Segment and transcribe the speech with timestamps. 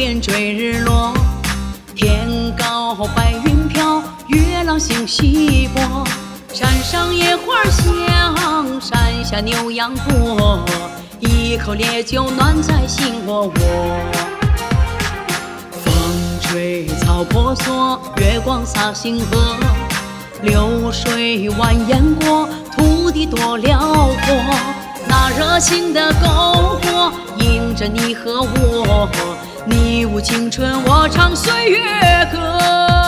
[0.00, 1.12] 边追日落。
[1.94, 6.06] 天高白云飘，月朗星稀薄。
[6.54, 10.64] 山上野花香，山下牛羊多。
[11.18, 13.52] 一口烈酒暖在心窝窝。
[15.84, 15.92] 风
[16.40, 19.54] 吹草婆娑，月光洒星河。
[20.40, 24.34] 流水蜿蜒过，土地多辽阔。
[25.06, 29.06] 那热情的篝火，映着你和我。
[29.66, 31.78] 你舞青春，我唱岁月
[32.32, 32.99] 歌。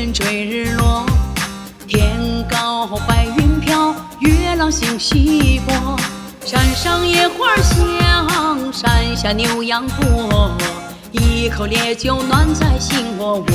[0.00, 1.04] 风吹日落，
[1.86, 2.16] 天
[2.48, 5.94] 高白云飘，月朗星稀薄。
[6.42, 10.52] 山上野花香，山下牛羊多。
[11.12, 13.46] 一口烈酒暖在心窝窝。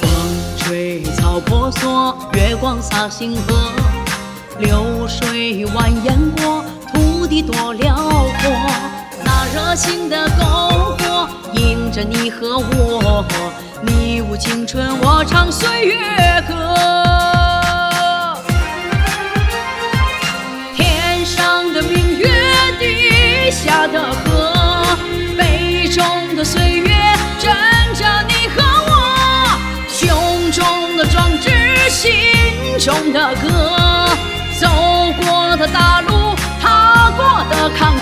[0.00, 0.08] 风
[0.56, 3.54] 吹草婆娑，月光洒星河。
[4.58, 6.64] 流水蜿蜒过，
[6.94, 8.50] 土地多辽阔。
[9.22, 10.73] 那热情的篝火。
[10.73, 10.73] 迎
[11.94, 13.24] 着你和我，
[13.80, 15.96] 你舞青春，我唱岁月
[16.48, 16.74] 歌。
[20.74, 22.28] 天上的明月，
[22.80, 24.84] 地下的河，
[25.38, 26.92] 杯中的岁月，
[27.38, 27.54] 枕
[27.94, 29.46] 着你和我。
[29.88, 31.48] 胸中的壮志，
[31.88, 32.10] 心
[32.80, 34.08] 中的歌，
[34.58, 34.66] 走
[35.22, 37.93] 过的大路，踏过的坎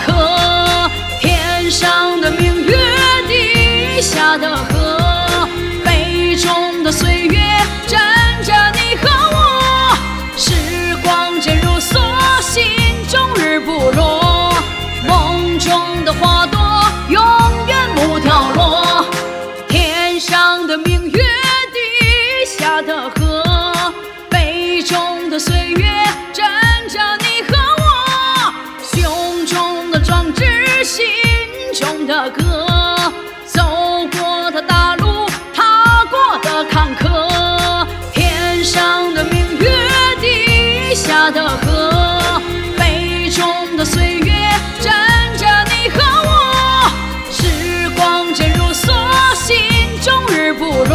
[20.72, 21.22] 的明月，
[21.70, 23.92] 地下的河，
[24.30, 25.86] 杯中的岁月，
[26.32, 26.40] 斟
[26.90, 31.04] 着你和我，胸中的壮志，心
[31.74, 33.12] 中的歌，
[33.44, 39.70] 走过的大路，踏过的坎坷，天上的明月，
[40.22, 42.40] 地下的河，
[42.78, 44.31] 杯中的岁月。
[50.54, 50.91] 不。